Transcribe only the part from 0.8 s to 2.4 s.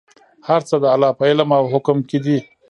د الله په علم او حکم کې دي.